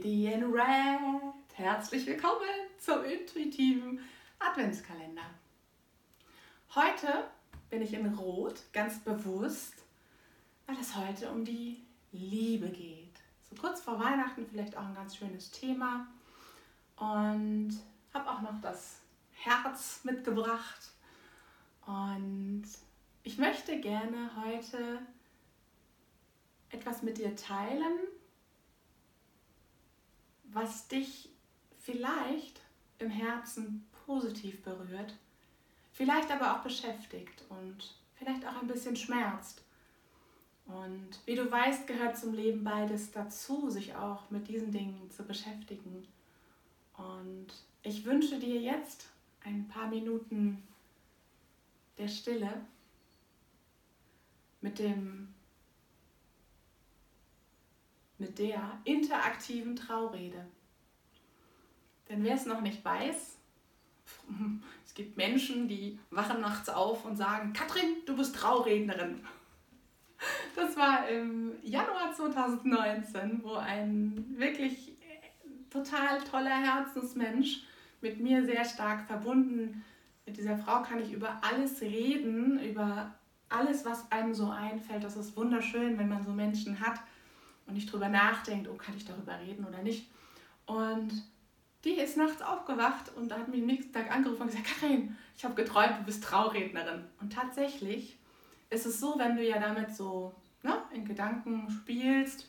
Lady 0.00 0.32
in 0.32 0.44
Red. 0.44 0.98
Herzlich 1.52 2.06
willkommen 2.06 2.48
zum 2.78 3.04
intuitiven 3.04 4.00
Adventskalender. 4.38 5.26
Heute 6.74 7.28
bin 7.68 7.82
ich 7.82 7.92
in 7.92 8.14
Rot, 8.14 8.62
ganz 8.72 9.00
bewusst, 9.00 9.74
weil 10.66 10.78
es 10.80 10.96
heute 10.96 11.30
um 11.30 11.44
die 11.44 11.82
Liebe 12.12 12.70
geht. 12.70 13.20
So 13.50 13.56
kurz 13.60 13.82
vor 13.82 14.00
Weihnachten 14.00 14.46
vielleicht 14.46 14.74
auch 14.74 14.86
ein 14.86 14.94
ganz 14.94 15.16
schönes 15.16 15.50
Thema. 15.50 16.06
Und 16.96 17.74
habe 18.14 18.30
auch 18.30 18.40
noch 18.40 18.58
das 18.62 19.00
Herz 19.32 20.00
mitgebracht. 20.04 20.92
Und 21.84 22.64
ich 23.22 23.36
möchte 23.36 23.78
gerne 23.80 24.30
heute 24.46 25.00
etwas 26.70 27.02
mit 27.02 27.18
dir 27.18 27.36
teilen, 27.36 27.98
was 30.70 30.86
dich 30.86 31.28
vielleicht 31.80 32.60
im 33.00 33.10
Herzen 33.10 33.84
positiv 34.06 34.62
berührt, 34.62 35.16
vielleicht 35.92 36.30
aber 36.30 36.54
auch 36.54 36.62
beschäftigt 36.62 37.42
und 37.48 37.96
vielleicht 38.14 38.46
auch 38.46 38.62
ein 38.62 38.68
bisschen 38.68 38.94
schmerzt. 38.94 39.62
Und 40.66 41.18
wie 41.26 41.34
du 41.34 41.50
weißt, 41.50 41.88
gehört 41.88 42.16
zum 42.16 42.34
Leben 42.34 42.62
beides 42.62 43.10
dazu, 43.10 43.68
sich 43.68 43.96
auch 43.96 44.30
mit 44.30 44.46
diesen 44.46 44.70
Dingen 44.70 45.10
zu 45.10 45.24
beschäftigen. 45.24 46.06
Und 46.96 47.48
ich 47.82 48.04
wünsche 48.04 48.38
dir 48.38 48.60
jetzt 48.60 49.08
ein 49.42 49.66
paar 49.66 49.88
Minuten 49.88 50.62
der 51.98 52.06
Stille 52.06 52.64
mit 54.60 54.78
dem 54.78 55.34
mit 58.18 58.38
der 58.38 58.78
interaktiven 58.84 59.74
Traurede. 59.74 60.46
Denn 62.10 62.24
wer 62.24 62.34
es 62.34 62.44
noch 62.44 62.60
nicht 62.60 62.84
weiß, 62.84 63.38
es 64.84 64.94
gibt 64.94 65.16
Menschen, 65.16 65.68
die 65.68 65.98
wachen 66.10 66.40
nachts 66.40 66.68
auf 66.68 67.04
und 67.04 67.16
sagen, 67.16 67.52
Katrin, 67.52 67.96
du 68.04 68.16
bist 68.16 68.36
Traurednerin. 68.36 69.20
Das 70.54 70.76
war 70.76 71.08
im 71.08 71.52
Januar 71.62 72.12
2019, 72.14 73.40
wo 73.42 73.54
ein 73.54 74.26
wirklich 74.36 74.92
total 75.70 76.20
toller 76.20 76.58
Herzensmensch 76.62 77.62
mit 78.02 78.20
mir 78.20 78.44
sehr 78.44 78.66
stark 78.66 79.06
verbunden. 79.06 79.82
Mit 80.26 80.36
dieser 80.36 80.58
Frau 80.58 80.82
kann 80.82 81.00
ich 81.00 81.12
über 81.12 81.40
alles 81.42 81.80
reden, 81.80 82.60
über 82.60 83.14
alles, 83.48 83.84
was 83.86 84.10
einem 84.12 84.34
so 84.34 84.50
einfällt. 84.50 85.04
Das 85.04 85.16
ist 85.16 85.36
wunderschön, 85.36 85.98
wenn 85.98 86.08
man 86.08 86.22
so 86.22 86.32
Menschen 86.32 86.80
hat 86.80 87.00
und 87.66 87.74
nicht 87.74 87.90
drüber 87.90 88.08
nachdenkt, 88.08 88.68
oh, 88.68 88.74
kann 88.74 88.96
ich 88.96 89.04
darüber 89.04 89.38
reden 89.40 89.64
oder 89.64 89.82
nicht. 89.82 90.10
Und 90.66 91.10
die 91.84 91.94
ist 91.94 92.16
nachts 92.16 92.42
aufgewacht 92.42 93.10
und 93.16 93.32
hat 93.32 93.48
mich 93.48 93.60
am 93.60 93.66
nächsten 93.66 93.92
Tag 93.92 94.10
angerufen 94.10 94.42
und 94.42 94.48
gesagt, 94.48 94.80
Karin, 94.80 95.16
ich 95.36 95.44
habe 95.44 95.54
geträumt, 95.54 95.98
du 96.00 96.04
bist 96.04 96.22
Traurednerin. 96.22 97.04
Und 97.20 97.32
tatsächlich 97.32 98.18
ist 98.68 98.86
es 98.86 99.00
so, 99.00 99.18
wenn 99.18 99.36
du 99.36 99.42
ja 99.42 99.58
damit 99.58 99.94
so 99.94 100.34
ne, 100.62 100.74
in 100.92 101.04
Gedanken 101.04 101.70
spielst, 101.70 102.48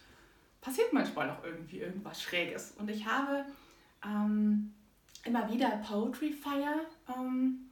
passiert 0.59 0.91
manchmal 0.93 1.29
auch 1.29 1.43
irgendwie 1.43 1.79
irgendwas 1.79 2.21
Schräges. 2.21 2.71
Und 2.77 2.89
ich 2.89 3.05
habe 3.05 3.45
ähm, 4.05 4.73
immer 5.23 5.49
wieder 5.51 5.69
Poetry 5.77 6.31
Fire 6.31 6.81
ähm, 7.15 7.69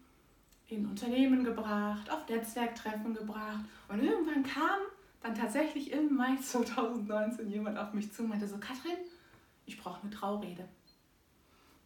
in 0.68 0.86
Unternehmen 0.86 1.44
gebracht, 1.44 2.10
auf 2.12 2.28
Netzwerktreffen 2.30 3.14
gebracht. 3.14 3.66
Und 3.88 4.04
irgendwann 4.04 4.44
kam 4.44 4.80
dann 5.22 5.36
tatsächlich 5.36 5.92
im 5.92 6.16
Mai 6.16 6.36
2019 6.42 7.50
jemand 7.50 7.78
auf 7.78 7.94
mich 7.94 8.12
zu 8.12 8.24
und 8.24 8.30
meinte 8.30 8.48
so, 8.48 8.58
Katrin, 8.58 8.98
ich 9.66 9.78
brauche 9.78 10.02
eine 10.02 10.12
Traurede. 10.12 10.68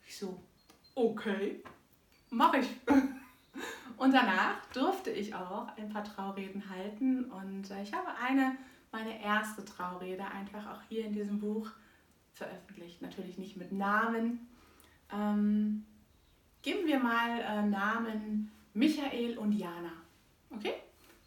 Ich 0.05 0.17
so, 0.17 0.41
okay, 0.95 1.63
mache 2.29 2.59
ich. 2.59 2.67
Und 3.97 4.13
danach 4.13 4.65
durfte 4.73 5.11
ich 5.11 5.33
auch 5.33 5.67
ein 5.77 5.89
paar 5.89 6.03
Traureden 6.03 6.69
halten 6.69 7.25
und 7.25 7.69
äh, 7.71 7.83
ich 7.83 7.93
habe 7.93 8.09
eine, 8.21 8.57
meine 8.91 9.23
erste 9.23 9.63
Traurede 9.63 10.25
einfach 10.25 10.65
auch 10.71 10.81
hier 10.89 11.05
in 11.05 11.13
diesem 11.13 11.39
Buch 11.39 11.69
veröffentlicht. 12.33 13.01
Natürlich 13.01 13.37
nicht 13.37 13.55
mit 13.55 13.71
Namen. 13.71 14.47
Ähm, 15.11 15.85
geben 16.63 16.87
wir 16.87 16.99
mal 16.99 17.39
äh, 17.39 17.65
Namen 17.65 18.51
Michael 18.73 19.37
und 19.37 19.51
Jana. 19.53 19.93
Okay? 20.49 20.73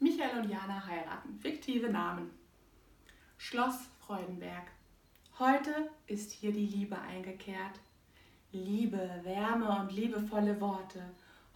Michael 0.01 0.41
und 0.41 0.51
Jana 0.51 0.85
heiraten. 0.87 1.39
Fiktive 1.41 1.89
Namen. 1.89 2.31
Schloss 3.39 3.89
Freudenberg. 4.01 4.71
Heute 5.39 5.91
ist 6.07 6.33
hier 6.33 6.53
die 6.53 6.67
Liebe 6.67 6.99
eingekehrt. 6.99 7.81
Liebe, 8.65 9.21
Wärme 9.23 9.81
und 9.81 9.93
liebevolle 9.93 10.59
Worte. 10.61 11.03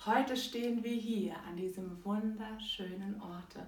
Heute 0.05 0.37
stehen 0.37 0.85
wir 0.85 0.95
hier 0.95 1.35
an 1.49 1.57
diesem 1.57 2.05
wunderschönen 2.05 3.21
Orte. 3.21 3.67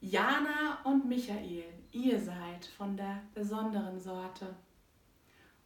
Jana 0.00 0.78
und 0.84 1.06
Michael, 1.06 1.64
ihr 1.92 2.18
seid 2.20 2.64
von 2.76 2.96
der 2.96 3.22
besonderen 3.34 4.00
Sorte. 4.00 4.54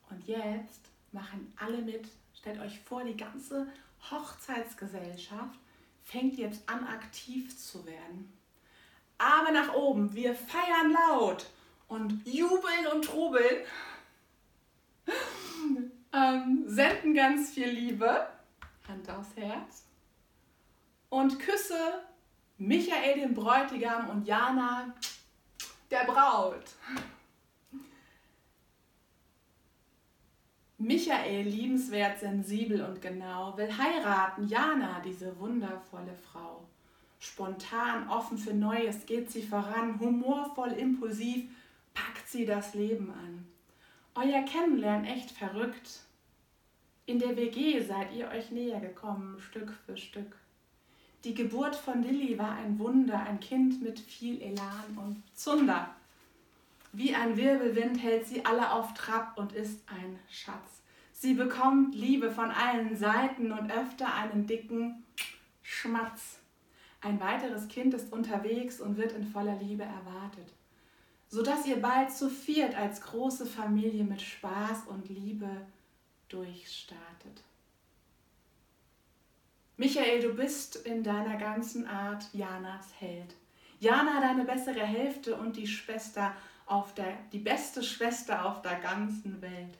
Und 0.08 0.26
jetzt 0.26 0.90
machen 1.12 1.52
alle 1.56 1.82
mit. 1.82 2.08
Stellt 2.34 2.60
euch 2.60 2.80
vor, 2.80 3.04
die 3.04 3.16
ganze 3.16 3.68
Hochzeitsgesellschaft 4.10 5.58
fängt 6.02 6.36
jetzt 6.36 6.68
an, 6.68 6.86
aktiv 6.86 7.56
zu 7.56 7.86
werden. 7.86 8.32
Aber 9.18 9.52
nach 9.52 9.74
oben, 9.74 10.14
wir 10.14 10.34
feiern 10.34 10.92
laut 10.92 11.46
und 11.86 12.26
jubeln 12.26 12.86
und 12.92 13.04
trubeln, 13.04 13.64
ähm, 16.12 16.64
senden 16.66 17.14
ganz 17.14 17.50
viel 17.50 17.68
Liebe, 17.68 18.26
Hand 18.88 19.08
aufs 19.10 19.36
Herz, 19.36 19.84
und 21.08 21.38
küsse 21.38 22.02
Michael 22.58 23.20
den 23.20 23.34
Bräutigam 23.34 24.10
und 24.10 24.26
Jana 24.26 24.94
der 25.90 26.04
Braut. 26.04 26.64
Michael, 30.78 31.46
liebenswert, 31.46 32.20
sensibel 32.20 32.80
und 32.80 33.02
genau, 33.02 33.54
will 33.58 33.70
heiraten. 33.76 34.48
Jana, 34.48 35.00
diese 35.00 35.38
wundervolle 35.38 36.14
Frau. 36.14 36.66
Spontan, 37.18 38.08
offen 38.08 38.38
für 38.38 38.54
Neues 38.54 39.04
geht 39.04 39.30
sie 39.30 39.42
voran, 39.42 40.00
humorvoll, 40.00 40.72
impulsiv 40.72 41.50
packt 41.92 42.26
sie 42.28 42.46
das 42.46 42.72
Leben 42.72 43.10
an. 43.10 43.46
Euer 44.14 44.42
Kennenlernen 44.42 45.04
echt 45.04 45.30
verrückt. 45.30 46.00
In 47.06 47.20
der 47.20 47.36
WG 47.36 47.80
seid 47.80 48.12
ihr 48.12 48.28
euch 48.28 48.50
näher 48.50 48.80
gekommen, 48.80 49.40
Stück 49.40 49.72
für 49.86 49.96
Stück. 49.96 50.36
Die 51.22 51.34
Geburt 51.34 51.76
von 51.76 52.02
Lilly 52.02 52.36
war 52.36 52.52
ein 52.56 52.78
Wunder, 52.78 53.20
ein 53.20 53.38
Kind 53.38 53.82
mit 53.82 54.00
viel 54.00 54.42
Elan 54.42 54.96
und 54.96 55.22
Zunder. 55.34 55.94
Wie 56.92 57.14
ein 57.14 57.36
Wirbelwind 57.36 58.02
hält 58.02 58.26
sie 58.26 58.44
alle 58.44 58.72
auf 58.72 58.94
Trab 58.94 59.38
und 59.38 59.52
ist 59.52 59.80
ein 59.86 60.18
Schatz. 60.28 60.82
Sie 61.12 61.34
bekommt 61.34 61.94
Liebe 61.94 62.32
von 62.32 62.50
allen 62.50 62.96
Seiten 62.96 63.52
und 63.52 63.70
öfter 63.70 64.12
einen 64.12 64.46
dicken 64.46 65.04
Schmatz. 65.62 66.40
Ein 67.00 67.20
weiteres 67.20 67.68
Kind 67.68 67.94
ist 67.94 68.12
unterwegs 68.12 68.80
und 68.80 68.96
wird 68.96 69.12
in 69.12 69.24
voller 69.24 69.56
Liebe 69.56 69.84
erwartet, 69.84 70.52
sodass 71.30 71.64
ihr 71.64 71.80
bald 71.80 72.12
zu 72.12 72.28
viert 72.28 72.74
als 72.74 73.00
große 73.00 73.46
Familie 73.46 74.04
mit 74.04 74.20
Spaß 74.20 74.88
und 74.88 75.08
Liebe 75.08 75.48
durchstartet. 76.28 77.44
Michael, 79.76 80.20
du 80.20 80.34
bist 80.34 80.76
in 80.76 81.02
deiner 81.02 81.38
ganzen 81.38 81.86
Art 81.86 82.26
Janas 82.34 82.88
Held. 82.98 83.34
Jana, 83.78 84.20
deine 84.20 84.44
bessere 84.44 84.84
Hälfte 84.84 85.36
und 85.36 85.56
die 85.56 85.66
Schwester 85.66 86.34
auf 86.66 86.94
der, 86.94 87.16
die 87.32 87.38
beste 87.38 87.82
Schwester 87.82 88.44
auf 88.44 88.60
der 88.60 88.78
ganzen 88.80 89.40
Welt. 89.40 89.78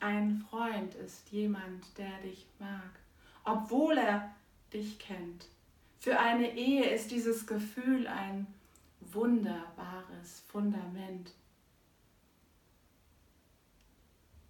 Ein 0.00 0.44
Freund 0.50 0.94
ist 0.94 1.30
jemand, 1.30 1.84
der 1.98 2.18
dich 2.24 2.46
mag, 2.58 2.98
obwohl 3.44 3.98
er 3.98 4.34
dich 4.72 4.98
kennt. 4.98 5.46
Für 6.00 6.18
eine 6.18 6.56
Ehe 6.56 6.88
ist 6.88 7.10
dieses 7.10 7.46
Gefühl 7.46 8.06
ein 8.06 8.46
wunderbares 9.00 10.44
Fundament. 10.48 11.32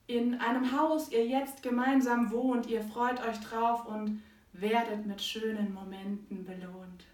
In 0.06 0.41
einem 0.41 0.73
Haus 0.77 1.11
ihr 1.11 1.27
jetzt 1.27 1.62
gemeinsam 1.62 2.31
wohnt, 2.31 2.67
ihr 2.67 2.83
freut 2.83 3.21
euch 3.27 3.39
drauf 3.41 3.87
und 3.87 4.23
werdet 4.53 5.06
mit 5.06 5.21
schönen 5.21 5.73
Momenten 5.75 6.45
belohnt 6.45 7.05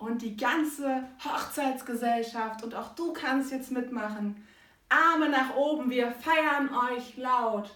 und 0.00 0.22
die 0.22 0.36
ganze 0.36 1.04
Hochzeitsgesellschaft 1.24 2.64
und 2.64 2.74
auch 2.74 2.94
du 2.94 3.12
kannst 3.12 3.52
jetzt 3.52 3.70
mitmachen. 3.70 4.46
Arme 4.88 5.28
nach 5.28 5.54
oben, 5.54 5.90
wir 5.90 6.10
feiern 6.10 6.70
euch 6.90 7.16
laut, 7.16 7.70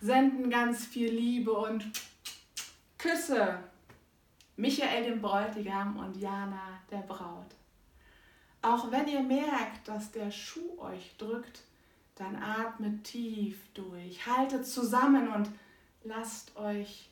senden 0.00 0.50
ganz 0.50 0.84
viel 0.84 1.10
Liebe 1.10 1.52
und 1.52 1.86
Küsse. 2.98 3.58
Michael 4.56 5.04
dem 5.04 5.22
Bräutigam 5.22 5.96
und 5.96 6.16
Jana 6.16 6.80
der 6.90 6.98
Braut. 6.98 7.54
Auch 8.62 8.90
wenn 8.90 9.08
ihr 9.08 9.22
merkt, 9.22 9.86
dass 9.86 10.10
der 10.10 10.30
Schuh 10.30 10.78
euch 10.78 11.14
drückt, 11.16 11.62
Dann 12.18 12.34
atmet 12.34 13.04
tief 13.04 13.56
durch, 13.74 14.26
haltet 14.26 14.66
zusammen 14.66 15.28
und 15.28 15.48
lasst 16.02 16.56
euch 16.56 17.08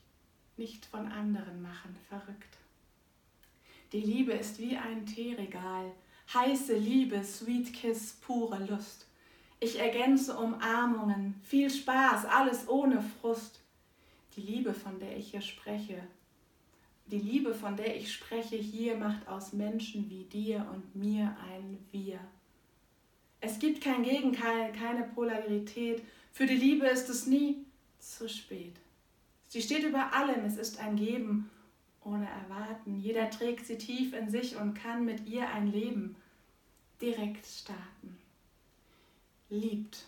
nicht 0.56 0.84
von 0.84 1.06
anderen 1.12 1.62
machen 1.62 1.96
verrückt. 2.08 2.58
Die 3.92 4.00
Liebe 4.00 4.32
ist 4.32 4.58
wie 4.58 4.76
ein 4.76 5.06
Teeregal, 5.06 5.92
heiße 6.34 6.76
Liebe, 6.76 7.22
Sweet 7.22 7.72
Kiss, 7.72 8.14
pure 8.14 8.58
Lust. 8.64 9.06
Ich 9.60 9.78
ergänze 9.78 10.36
Umarmungen, 10.36 11.40
viel 11.44 11.70
Spaß, 11.70 12.24
alles 12.24 12.68
ohne 12.68 13.00
Frust. 13.00 13.60
Die 14.34 14.42
Liebe, 14.42 14.74
von 14.74 14.98
der 14.98 15.16
ich 15.16 15.30
hier 15.30 15.40
spreche, 15.40 16.02
die 17.06 17.18
Liebe, 17.18 17.54
von 17.54 17.76
der 17.76 17.96
ich 17.96 18.12
spreche 18.12 18.56
hier, 18.56 18.96
macht 18.96 19.28
aus 19.28 19.52
Menschen 19.52 20.10
wie 20.10 20.24
dir 20.24 20.66
und 20.72 20.96
mir 20.96 21.36
ein 21.52 21.78
Wir. 21.92 22.18
Es 23.40 23.58
gibt 23.58 23.82
kein 23.82 24.02
Gegenteil, 24.02 24.72
keine 24.72 25.04
Polarität. 25.04 26.02
Für 26.32 26.46
die 26.46 26.56
Liebe 26.56 26.86
ist 26.86 27.08
es 27.08 27.26
nie 27.26 27.64
zu 28.00 28.28
spät. 28.28 28.74
Sie 29.48 29.62
steht 29.62 29.84
über 29.84 30.12
allem, 30.12 30.44
es 30.44 30.56
ist 30.56 30.80
ein 30.80 30.96
Geben 30.96 31.48
ohne 32.02 32.26
Erwarten. 32.28 32.98
Jeder 32.98 33.30
trägt 33.30 33.66
sie 33.66 33.78
tief 33.78 34.12
in 34.12 34.30
sich 34.30 34.56
und 34.56 34.74
kann 34.74 35.04
mit 35.04 35.26
ihr 35.26 35.48
ein 35.48 35.70
Leben 35.70 36.16
direkt 37.00 37.46
starten. 37.46 38.18
Liebt, 39.48 40.04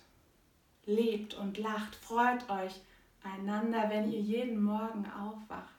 lebt 0.87 1.35
und 1.35 1.59
lacht, 1.59 1.95
freut 1.95 2.49
euch 2.51 2.81
einander, 3.23 3.89
wenn 3.89 4.11
ihr 4.11 4.21
jeden 4.21 4.63
Morgen 4.63 5.07
aufwacht. 5.07 5.78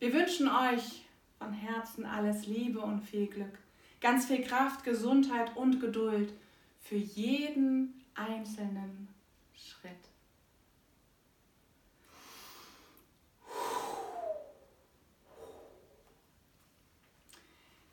Wir 0.00 0.12
wünschen 0.12 0.46
euch 0.48 1.02
von 1.38 1.52
Herzen 1.52 2.06
alles 2.06 2.46
Liebe 2.46 2.80
und 2.80 3.00
viel 3.00 3.26
Glück, 3.26 3.58
ganz 4.00 4.26
viel 4.26 4.42
Kraft, 4.42 4.84
Gesundheit 4.84 5.56
und 5.56 5.80
Geduld 5.80 6.32
für 6.80 6.94
jeden 6.94 8.04
einzelnen 8.14 9.08
Schritt. 9.56 9.90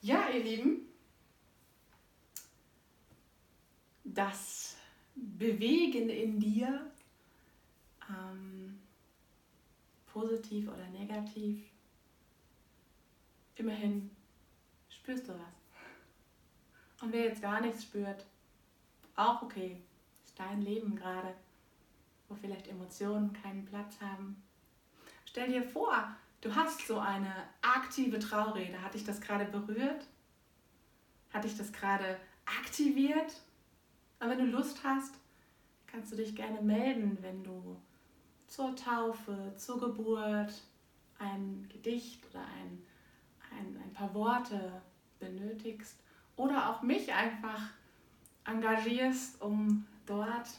Ja, 0.03 0.29
ihr 0.29 0.43
Lieben, 0.43 0.81
das 4.03 4.77
Bewegen 5.15 6.09
in 6.09 6.39
dir, 6.39 6.91
ähm, 8.07 8.79
positiv 10.05 10.67
oder 10.67 10.87
negativ, 10.89 11.65
immerhin 13.55 14.11
spürst 14.89 15.27
du 15.27 15.33
was. 15.33 17.01
Und 17.01 17.11
wer 17.11 17.25
jetzt 17.25 17.41
gar 17.41 17.61
nichts 17.61 17.83
spürt, 17.83 18.25
auch 19.15 19.41
okay, 19.41 19.81
ist 20.23 20.39
dein 20.39 20.61
Leben 20.61 20.95
gerade, 20.95 21.33
wo 22.27 22.35
vielleicht 22.35 22.67
Emotionen 22.67 23.33
keinen 23.33 23.65
Platz 23.65 23.99
haben. 24.01 24.41
Stell 25.25 25.49
dir 25.49 25.63
vor, 25.63 26.15
du 26.41 26.55
hast 26.55 26.87
so 26.87 26.99
eine 26.99 27.33
aktive 27.61 28.19
Traurede. 28.19 28.81
Hat 28.81 28.93
dich 28.93 29.03
das 29.03 29.21
gerade 29.21 29.45
berührt? 29.45 30.05
Hat 31.33 31.43
dich 31.43 31.57
das 31.57 31.71
gerade 31.71 32.17
aktiviert? 32.45 33.41
Aber 34.19 34.31
wenn 34.31 34.39
du 34.39 34.57
Lust 34.57 34.83
hast, 34.83 35.15
kannst 35.87 36.11
du 36.11 36.15
dich 36.15 36.35
gerne 36.35 36.61
melden, 36.61 37.17
wenn 37.21 37.43
du 37.43 37.79
zur 38.47 38.75
Taufe, 38.75 39.53
zur 39.57 39.79
Geburt 39.79 40.53
ein 41.19 41.67
Gedicht 41.71 42.25
oder 42.29 42.45
ein 42.45 42.81
ein, 43.59 43.79
ein 43.83 43.93
paar 43.93 44.13
Worte 44.13 44.81
benötigst 45.19 45.97
oder 46.35 46.69
auch 46.69 46.81
mich 46.81 47.13
einfach 47.13 47.61
engagierst, 48.45 49.41
um 49.41 49.85
dort 50.05 50.49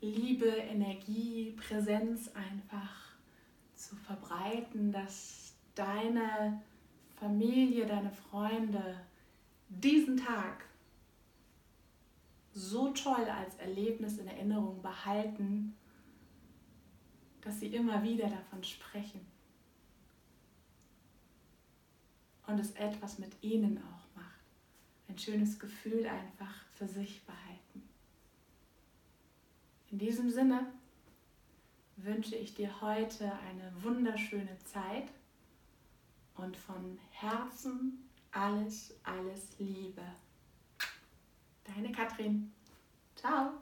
Liebe, 0.00 0.46
Energie, 0.46 1.52
Präsenz 1.52 2.28
einfach 2.28 3.10
zu 3.74 3.96
verbreiten, 3.96 4.92
dass 4.92 5.54
deine 5.74 6.62
Familie, 7.16 7.86
deine 7.86 8.10
Freunde 8.10 9.00
diesen 9.68 10.16
Tag 10.16 10.64
so 12.52 12.88
toll 12.92 13.28
als 13.28 13.56
Erlebnis 13.56 14.18
in 14.18 14.26
Erinnerung 14.26 14.82
behalten, 14.82 15.76
dass 17.42 17.60
sie 17.60 17.74
immer 17.74 18.02
wieder 18.02 18.28
davon 18.28 18.64
sprechen. 18.64 19.20
Und 22.50 22.58
es 22.58 22.72
etwas 22.72 23.18
mit 23.18 23.32
ihnen 23.42 23.78
auch 23.78 24.16
macht. 24.16 24.40
Ein 25.08 25.18
schönes 25.18 25.58
Gefühl 25.58 26.06
einfach 26.06 26.64
für 26.74 26.88
sich 26.88 27.22
behalten. 27.24 27.88
In 29.90 29.98
diesem 29.98 30.30
Sinne 30.30 30.66
wünsche 31.96 32.36
ich 32.36 32.54
dir 32.54 32.80
heute 32.80 33.32
eine 33.48 33.72
wunderschöne 33.82 34.58
Zeit 34.64 35.10
und 36.36 36.56
von 36.56 36.98
Herzen 37.10 38.08
alles, 38.32 38.94
alles 39.02 39.58
Liebe. 39.58 40.02
Deine 41.64 41.92
Katrin. 41.92 42.52
Ciao. 43.16 43.52